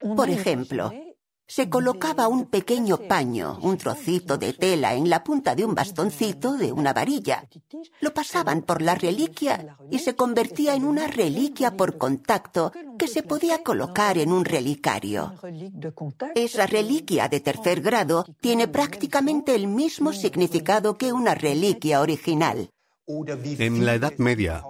[0.00, 0.90] Por ejemplo,
[1.46, 6.56] se colocaba un pequeño paño, un trocito de tela en la punta de un bastoncito
[6.56, 7.46] de una varilla.
[8.00, 13.22] Lo pasaban por la reliquia y se convertía en una reliquia por contacto que se
[13.22, 15.34] podía colocar en un relicario.
[16.34, 22.70] Esa reliquia de tercer grado tiene prácticamente el mismo significado que una reliquia original.
[23.06, 24.62] En la Edad Media,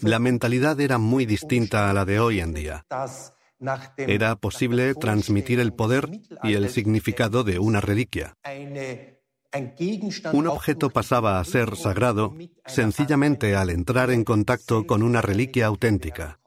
[0.00, 2.86] la mentalidad era muy distinta a la de hoy en día.
[3.96, 6.08] Era posible transmitir el poder
[6.42, 8.36] y el significado de una reliquia.
[10.32, 12.34] Un objeto pasaba a ser sagrado
[12.66, 16.38] sencillamente al entrar en contacto con una reliquia auténtica.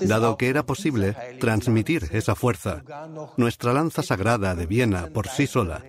[0.00, 2.82] Dado que era posible transmitir esa fuerza,
[3.36, 5.82] nuestra lanza sagrada de Viena por sí sola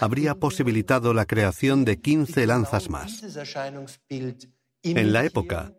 [0.00, 3.22] habría posibilitado la creación de 15 lanzas más.
[4.08, 5.72] En la época,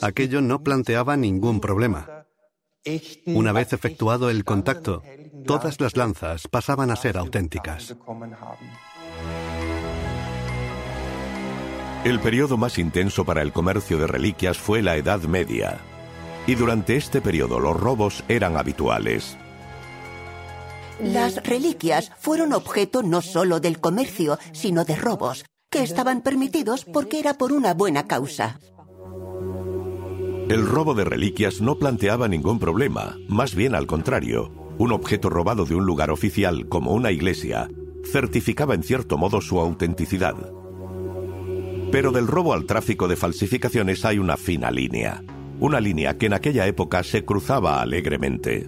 [0.00, 2.17] aquello no planteaba ningún problema.
[3.26, 5.02] Una vez efectuado el contacto,
[5.46, 7.96] todas las lanzas pasaban a ser auténticas.
[12.04, 15.78] El periodo más intenso para el comercio de reliquias fue la Edad Media,
[16.46, 19.36] y durante este periodo los robos eran habituales.
[21.00, 27.20] Las reliquias fueron objeto no solo del comercio, sino de robos, que estaban permitidos porque
[27.20, 28.58] era por una buena causa.
[30.48, 34.50] El robo de reliquias no planteaba ningún problema, más bien al contrario.
[34.78, 37.68] Un objeto robado de un lugar oficial, como una iglesia,
[38.02, 40.36] certificaba en cierto modo su autenticidad.
[41.92, 45.22] Pero del robo al tráfico de falsificaciones hay una fina línea,
[45.60, 48.66] una línea que en aquella época se cruzaba alegremente.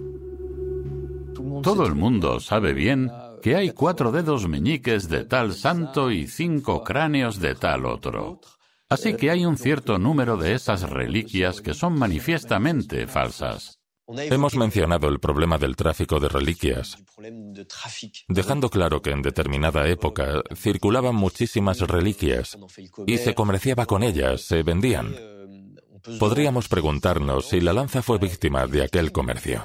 [1.63, 3.09] Todo el mundo sabe bien
[3.41, 8.39] que hay cuatro dedos meñiques de tal santo y cinco cráneos de tal otro.
[8.91, 13.79] Así que hay un cierto número de esas reliquias que son manifiestamente falsas.
[14.05, 16.97] Hemos mencionado el problema del tráfico de reliquias,
[18.27, 22.57] dejando claro que en determinada época circulaban muchísimas reliquias
[23.07, 25.15] y se comerciaba con ellas, se vendían.
[26.19, 29.63] Podríamos preguntarnos si la lanza fue víctima de aquel comercio.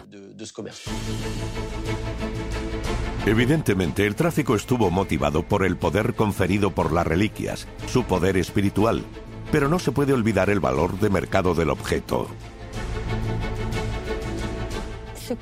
[3.27, 9.03] Evidentemente, el tráfico estuvo motivado por el poder conferido por las reliquias, su poder espiritual,
[9.51, 12.29] pero no se puede olvidar el valor de mercado del objeto.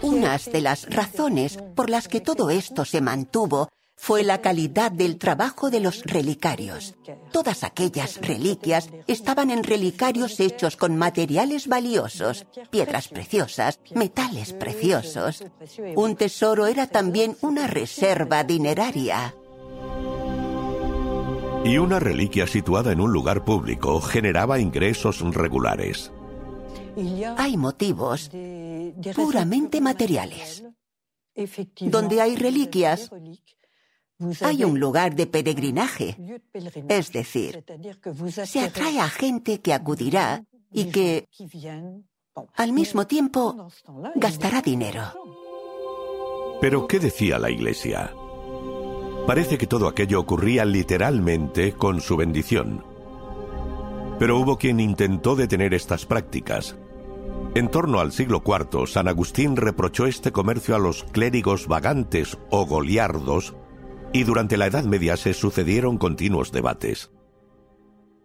[0.01, 3.69] Unas de las razones por las que todo esto se mantuvo
[4.05, 6.95] fue la calidad del trabajo de los relicarios.
[7.33, 15.43] Todas aquellas reliquias estaban en relicarios hechos con materiales valiosos, piedras preciosas, metales preciosos.
[15.97, 19.35] Un tesoro era también una reserva dineraria.
[21.65, 26.13] Y una reliquia situada en un lugar público generaba ingresos regulares.
[27.39, 28.31] Hay motivos
[29.15, 30.63] puramente materiales.
[31.81, 33.11] Donde hay reliquias,
[34.41, 36.17] hay un lugar de peregrinaje.
[36.89, 37.65] Es decir,
[38.45, 41.29] se atrae a gente que acudirá y que,
[42.55, 43.69] al mismo tiempo,
[44.15, 45.03] gastará dinero.
[46.61, 48.15] Pero, ¿qué decía la Iglesia?
[49.27, 52.85] Parece que todo aquello ocurría literalmente con su bendición.
[54.19, 56.77] Pero hubo quien intentó detener estas prácticas.
[57.55, 62.67] En torno al siglo IV, San Agustín reprochó este comercio a los clérigos vagantes o
[62.67, 63.55] goliardos
[64.15, 67.11] y durante la Edad Media se sucedieron continuos debates.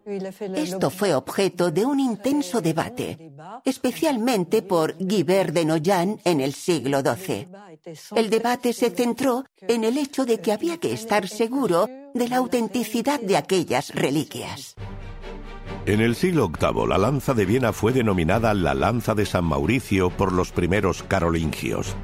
[0.06, 3.32] Esto fue objeto de un intenso debate,
[3.64, 7.48] especialmente por Guibert de Noyan en el siglo XII.
[8.14, 12.36] El debate se centró en el hecho de que había que estar seguro de la
[12.36, 14.76] autenticidad de aquellas reliquias.
[15.86, 20.10] En el siglo VIII, la lanza de Viena fue denominada la lanza de San Mauricio
[20.10, 21.96] por los primeros carolingios.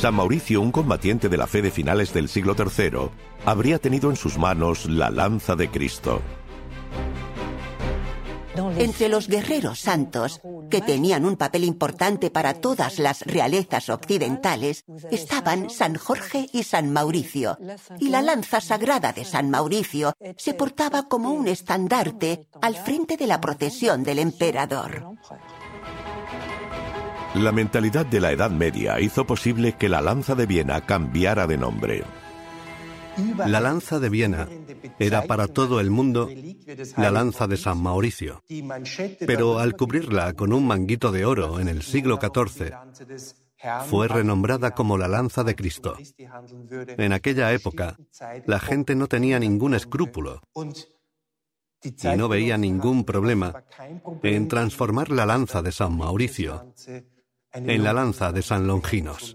[0.00, 3.10] San Mauricio, un combatiente de la fe de finales del siglo III,
[3.46, 6.20] habría tenido en sus manos la lanza de Cristo.
[8.76, 10.40] Entre los guerreros santos,
[10.70, 16.92] que tenían un papel importante para todas las realezas occidentales, estaban San Jorge y San
[16.92, 17.58] Mauricio,
[17.98, 23.26] y la lanza sagrada de San Mauricio se portaba como un estandarte al frente de
[23.26, 25.16] la procesión del emperador.
[27.34, 31.58] La mentalidad de la Edad Media hizo posible que la lanza de Viena cambiara de
[31.58, 32.04] nombre.
[33.46, 34.48] La lanza de Viena
[35.00, 36.28] era para todo el mundo
[36.96, 38.42] la lanza de San Mauricio.
[39.26, 42.72] Pero al cubrirla con un manguito de oro en el siglo XIV,
[43.88, 45.96] fue renombrada como la lanza de Cristo.
[46.96, 47.96] En aquella época,
[48.46, 50.40] la gente no tenía ningún escrúpulo
[51.82, 53.64] y no veía ningún problema
[54.22, 56.72] en transformar la lanza de San Mauricio
[57.54, 59.34] en la lanza de San Longinos.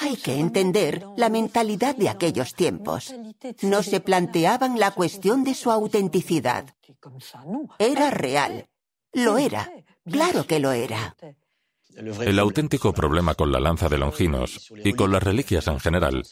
[0.00, 3.14] Hay que entender la mentalidad de aquellos tiempos.
[3.62, 6.66] No se planteaban la cuestión de su autenticidad.
[7.78, 8.68] Era real.
[9.12, 9.70] Lo era.
[10.04, 11.16] Claro que lo era.
[11.96, 16.22] El auténtico problema con la lanza de Longinos y con las reliquias en general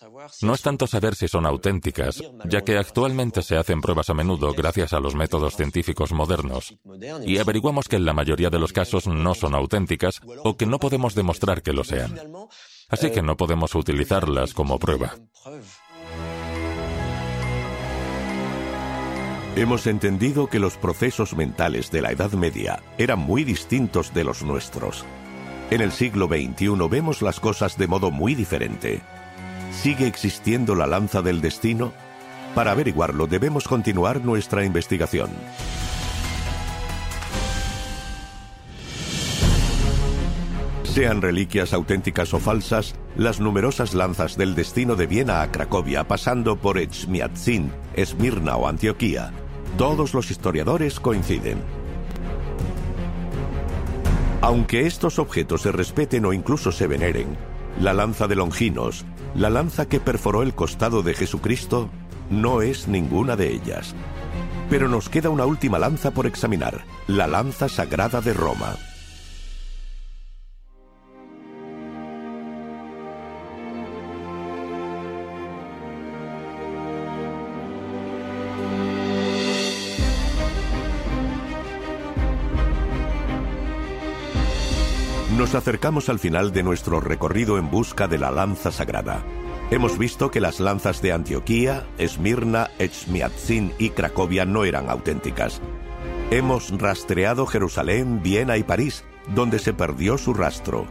[0.43, 4.53] no es tanto saber si son auténticas, ya que actualmente se hacen pruebas a menudo
[4.55, 6.77] gracias a los métodos científicos modernos,
[7.25, 10.79] y averiguamos que en la mayoría de los casos no son auténticas o que no
[10.79, 12.19] podemos demostrar que lo sean.
[12.89, 15.15] Así que no podemos utilizarlas como prueba.
[19.57, 24.43] Hemos entendido que los procesos mentales de la Edad Media eran muy distintos de los
[24.43, 25.05] nuestros.
[25.71, 29.03] En el siglo XXI vemos las cosas de modo muy diferente.
[29.71, 31.93] ¿Sigue existiendo la lanza del destino?
[32.57, 35.31] Para averiguarlo debemos continuar nuestra investigación.
[40.83, 46.57] Sean reliquias auténticas o falsas, las numerosas lanzas del destino de Viena a Cracovia, pasando
[46.57, 49.31] por Echmiadzin, Esmirna o Antioquía,
[49.79, 51.80] todos los historiadores coinciden.
[54.43, 57.37] Aunque estos objetos se respeten o incluso se veneren,
[57.79, 61.91] la lanza de Longinos, la lanza que perforó el costado de Jesucristo,
[62.31, 63.95] no es ninguna de ellas.
[64.71, 68.77] Pero nos queda una última lanza por examinar, la lanza sagrada de Roma.
[85.41, 89.25] Nos acercamos al final de nuestro recorrido en busca de la lanza sagrada.
[89.71, 95.63] Hemos visto que las lanzas de Antioquía, Esmirna, Echmiadzin y Cracovia no eran auténticas.
[96.31, 99.03] Hemos rastreado Jerusalén, Viena y París,
[99.35, 100.85] donde se perdió su rastro.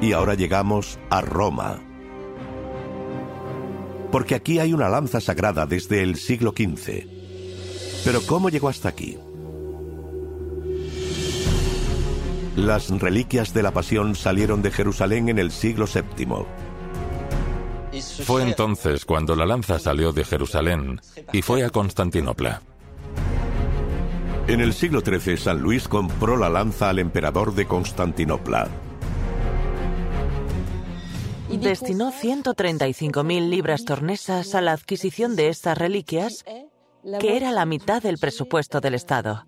[0.00, 1.78] Y ahora llegamos a Roma.
[4.10, 7.04] Porque aquí hay una lanza sagrada desde el siglo XV.
[8.06, 9.18] Pero ¿cómo llegó hasta aquí?
[12.56, 16.44] Las reliquias de la Pasión salieron de Jerusalén en el siglo VII.
[18.24, 21.00] Fue entonces cuando la lanza salió de Jerusalén
[21.32, 22.60] y fue a Constantinopla.
[24.48, 28.68] En el siglo XIII, San Luis compró la lanza al emperador de Constantinopla.
[31.50, 36.44] Destinó 135.000 libras tornesas a la adquisición de estas reliquias,
[37.20, 39.44] que era la mitad del presupuesto del Estado.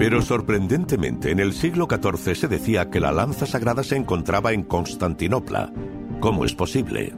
[0.00, 4.62] Pero sorprendentemente, en el siglo XIV se decía que la lanza sagrada se encontraba en
[4.62, 5.70] Constantinopla.
[6.20, 7.12] ¿Cómo es posible?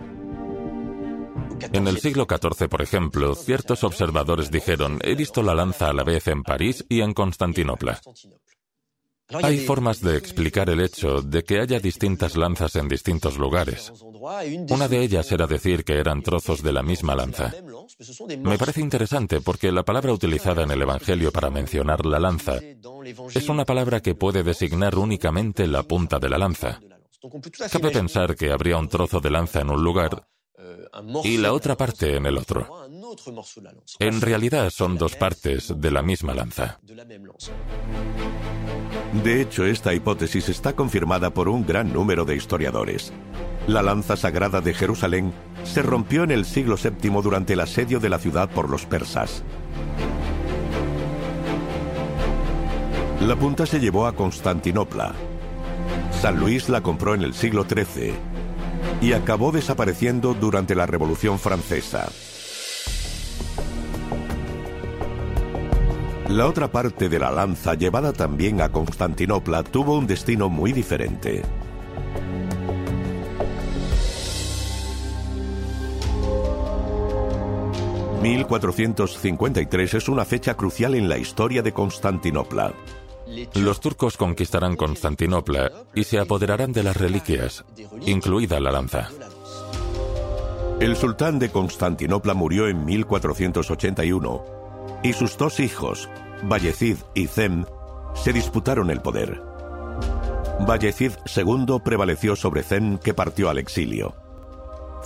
[1.73, 6.03] En el siglo XIV, por ejemplo, ciertos observadores dijeron, he visto la lanza a la
[6.03, 8.01] vez en París y en Constantinopla.
[9.29, 13.93] Hay formas de explicar el hecho de que haya distintas lanzas en distintos lugares.
[14.71, 17.53] Una de ellas era decir que eran trozos de la misma lanza.
[18.39, 22.59] Me parece interesante porque la palabra utilizada en el Evangelio para mencionar la lanza
[23.35, 26.81] es una palabra que puede designar únicamente la punta de la lanza.
[27.71, 30.27] Cabe pensar que habría un trozo de lanza en un lugar
[31.25, 32.69] y la otra parte en el otro.
[33.99, 36.81] En realidad son dos partes de la misma lanza.
[39.13, 43.13] De hecho, esta hipótesis está confirmada por un gran número de historiadores.
[43.67, 45.33] La lanza sagrada de Jerusalén
[45.65, 49.43] se rompió en el siglo VII durante el asedio de la ciudad por los persas.
[53.21, 55.13] La punta se llevó a Constantinopla.
[56.23, 58.15] San Luis la compró en el siglo XIII
[59.03, 62.09] y acabó desapareciendo durante la Revolución Francesa.
[66.33, 71.43] La otra parte de la lanza, llevada también a Constantinopla, tuvo un destino muy diferente.
[78.23, 82.73] ...1453 es una fecha crucial en la historia de Constantinopla.
[83.57, 87.63] Los turcos conquistarán Constantinopla y se apoderarán de las reliquias,
[88.07, 89.11] incluida la lanza.
[90.81, 94.62] El sultán de Constantinopla murió en 1481
[95.03, 96.09] y sus dos hijos,
[96.43, 97.65] Vallecid y Zem,
[98.15, 99.43] se disputaron el poder.
[100.61, 104.15] Vallecid II prevaleció sobre Zem que partió al exilio.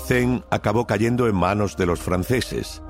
[0.07, 2.82] Zem acabó cayendo en manos de los franceses,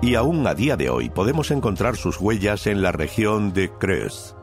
[0.00, 4.34] y aún a día de hoy podemos encontrar sus huellas en la región de Creuse.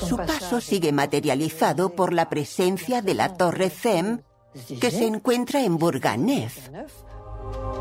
[0.00, 4.22] Su paso sigue materializado por la presencia de la Torre Zem,
[4.80, 6.68] que se encuentra en Bourganeuf,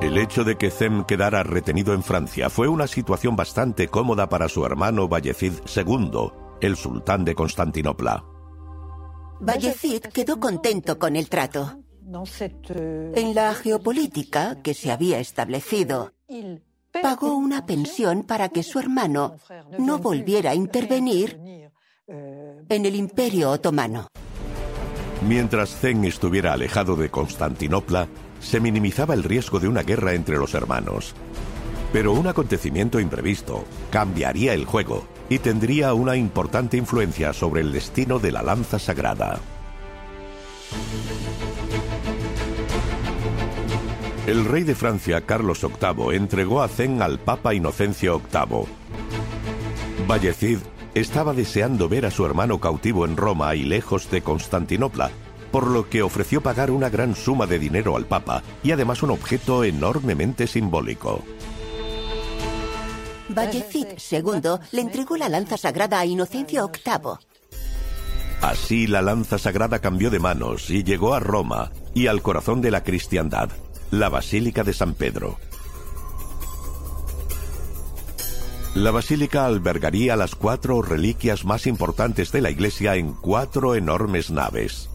[0.02, 4.48] el hecho de que Zem quedara retenido en Francia fue una situación bastante cómoda para
[4.48, 8.24] su hermano Vallecid II, el sultán de Constantinopla.
[9.40, 11.80] Vallecid quedó contento con el trato.
[13.16, 16.14] En la geopolítica que se había establecido,
[17.02, 19.36] pagó una pensión para que su hermano
[19.78, 21.40] no volviera a intervenir
[22.08, 24.08] en el Imperio Otomano.
[25.28, 28.08] Mientras Zen estuviera alejado de Constantinopla,
[28.40, 31.14] se minimizaba el riesgo de una guerra entre los hermanos.
[31.94, 38.20] Pero un acontecimiento imprevisto cambiaría el juego y tendría una importante influencia sobre el destino
[38.20, 39.40] de la lanza sagrada.
[44.28, 48.66] El rey de Francia, Carlos VIII, entregó a Zen al Papa Inocencio VIII.
[50.06, 50.60] Vallecid
[50.94, 55.12] estaba deseando ver a su hermano cautivo en Roma y lejos de Constantinopla,
[55.52, 59.12] por lo que ofreció pagar una gran suma de dinero al Papa y además un
[59.12, 61.24] objeto enormemente simbólico.
[63.30, 67.28] Vallecid II le entregó la lanza sagrada a Inocencio VIII.
[68.42, 72.72] Así la lanza sagrada cambió de manos y llegó a Roma y al corazón de
[72.72, 73.50] la cristiandad,
[73.92, 75.38] la Basílica de San Pedro.
[78.76, 84.88] La basílica albergaría las cuatro reliquias más importantes de la iglesia en cuatro enormes naves.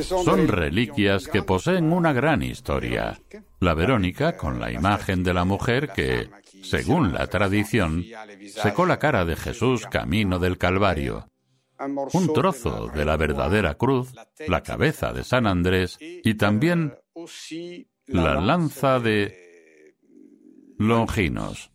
[0.00, 3.20] Son reliquias que poseen una gran historia.
[3.60, 6.30] La Verónica, con la imagen de la mujer que,
[6.62, 8.04] según la tradición,
[8.48, 11.28] secó la cara de Jesús camino del Calvario.
[12.12, 14.14] Un trozo de la verdadera cruz,
[14.46, 16.94] la cabeza de San Andrés y también
[18.06, 19.96] la lanza de
[20.78, 21.70] Longinos.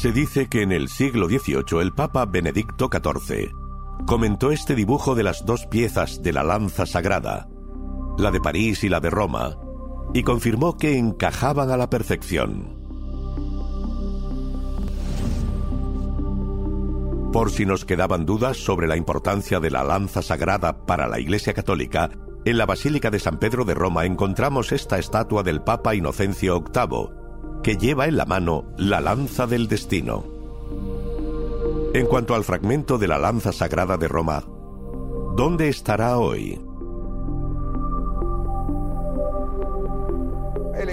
[0.00, 3.61] Se dice que en el siglo XVIII el Papa Benedicto XIV
[4.06, 7.48] comentó este dibujo de las dos piezas de la lanza sagrada,
[8.18, 9.58] la de París y la de Roma,
[10.12, 12.80] y confirmó que encajaban a la perfección.
[17.32, 21.54] Por si nos quedaban dudas sobre la importancia de la lanza sagrada para la Iglesia
[21.54, 22.10] Católica,
[22.44, 27.62] en la Basílica de San Pedro de Roma encontramos esta estatua del Papa Inocencio VIII,
[27.62, 30.41] que lleva en la mano la lanza del destino.
[31.94, 34.42] En cuanto al fragmento de la lanza sagrada de Roma,
[35.36, 36.58] ¿dónde estará hoy?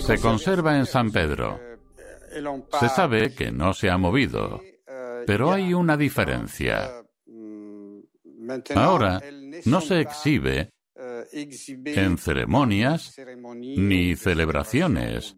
[0.02, 1.58] Se conserva en San Pedro.
[2.80, 4.62] Se sabe que no se ha movido,
[5.26, 6.91] pero hay una diferencia.
[8.76, 9.22] Ahora
[9.66, 10.74] no se exhibe
[11.32, 13.16] en ceremonias
[13.54, 15.36] ni celebraciones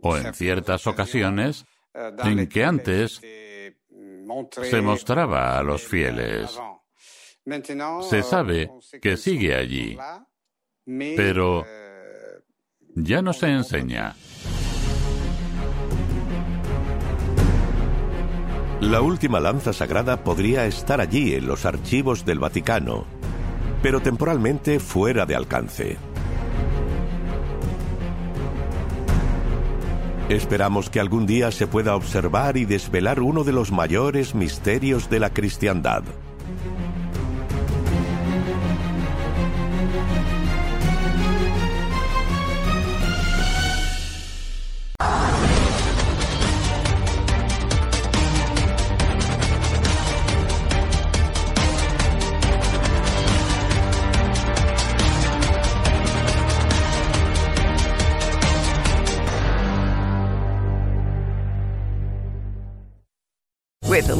[0.00, 1.64] o en ciertas ocasiones
[2.24, 3.20] en que antes
[4.62, 6.58] se mostraba a los fieles.
[8.08, 8.70] Se sabe
[9.00, 9.96] que sigue allí,
[11.16, 11.64] pero
[12.94, 14.14] ya no se enseña.
[18.80, 23.06] La última lanza sagrada podría estar allí en los archivos del Vaticano,
[23.80, 26.11] pero temporalmente fuera de alcance.
[30.32, 35.20] Esperamos que algún día se pueda observar y desvelar uno de los mayores misterios de
[35.20, 36.04] la cristiandad.